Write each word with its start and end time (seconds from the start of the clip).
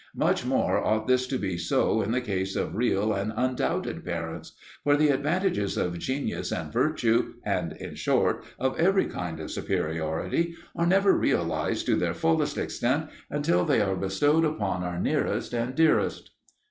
Much 0.15 0.43
more 0.43 0.83
ought 0.83 1.05
this 1.07 1.27
to 1.27 1.37
be 1.37 1.59
so 1.59 2.01
in 2.01 2.09
the 2.11 2.19
case 2.21 2.55
of 2.55 2.73
real 2.73 3.13
and 3.13 3.31
undoubted 3.35 4.03
parents. 4.03 4.53
For 4.83 4.97
the 4.97 5.09
advantages 5.09 5.77
of 5.77 5.99
genius 5.99 6.51
and 6.51 6.73
virtue, 6.73 7.35
and 7.45 7.73
in 7.73 7.93
short, 7.93 8.43
of 8.57 8.79
every 8.79 9.05
kind 9.05 9.39
of 9.39 9.51
superiority, 9.51 10.55
are 10.75 10.87
never 10.87 11.13
realized 11.15 11.85
to 11.85 11.95
their 11.95 12.15
fullest 12.15 12.57
extent 12.57 13.11
until 13.29 13.63
they 13.63 13.79
are 13.79 13.95
bestowed 13.95 14.43
upon 14.43 14.83
our 14.83 14.99
nearest 14.99 15.53
and 15.53 15.75
dearest. 15.75 16.31